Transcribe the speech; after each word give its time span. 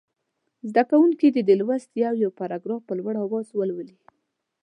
زده 0.69 0.83
کوونکي 0.89 1.27
دې 1.33 1.41
د 1.45 1.51
لوست 1.61 1.89
یو 2.03 2.13
یو 2.23 2.31
پاراګراف 2.39 2.81
په 2.87 2.93
لوړ 2.99 3.13
اواز 3.25 3.47
ولولي. 3.53 3.97